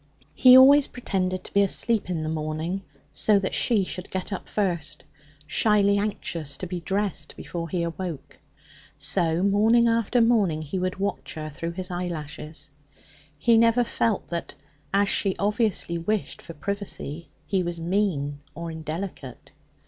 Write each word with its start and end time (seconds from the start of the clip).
He 0.33 0.57
always 0.57 0.87
pretended 0.87 1.43
to 1.43 1.53
be 1.53 1.61
asleep 1.61 2.09
in 2.09 2.23
the 2.23 2.27
morning, 2.27 2.81
so 3.13 3.37
that 3.37 3.53
she 3.53 3.83
should 3.83 4.09
get 4.09 4.33
up 4.33 4.49
first 4.49 5.03
shyly 5.45 5.99
anxious 5.99 6.57
to 6.57 6.65
be 6.65 6.79
dressed 6.79 7.35
before 7.37 7.69
he 7.69 7.83
awoke. 7.83 8.39
So 8.97 9.43
morning 9.43 9.87
after 9.87 10.19
morning 10.19 10.63
he 10.63 10.79
would 10.79 10.95
watch 10.95 11.35
her 11.35 11.51
through 11.51 11.73
his 11.73 11.91
eyelashes. 11.91 12.71
He 13.37 13.59
never 13.59 13.83
felt 13.83 14.25
that, 14.29 14.55
as 14.91 15.07
she 15.07 15.35
obviously 15.37 15.99
wished 15.99 16.41
for 16.41 16.55
privacy, 16.55 17.29
he 17.45 17.61
was 17.61 17.79
mean 17.79 18.39
or 18.55 18.71
indelicate. 18.71 19.51